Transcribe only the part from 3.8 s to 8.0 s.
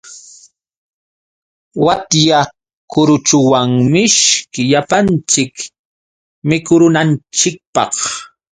mishki llapanchik mikurunanchikpaq.